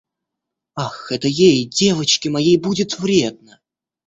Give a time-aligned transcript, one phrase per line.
[0.75, 3.59] Ах, это ей, девочке моей, будет вредно!